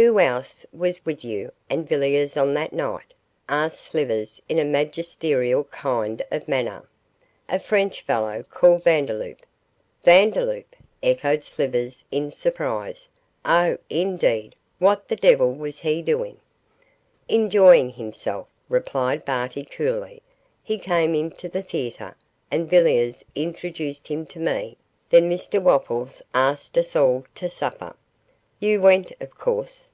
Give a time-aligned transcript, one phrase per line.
[0.00, 3.14] 'Who else was with you and Villiers on that night?'
[3.48, 6.88] asked Slivers in a magisterial kind of manner.
[7.48, 9.42] 'A French fellow called Vandeloup.'
[10.04, 13.08] 'Vandeloup!' echoed Slivers in surprise;
[13.44, 14.54] 'oh, indeed!
[14.78, 16.38] what the devil was he doing?'
[17.28, 20.22] 'Enjoying himself,' replied Barty, coolly;
[20.62, 22.14] 'he came into the theatre
[22.52, 24.76] and Villiers introduced him to me;
[25.10, 27.96] then Mr Wopples asked us all to supper.'
[28.60, 29.88] 'You went, of course?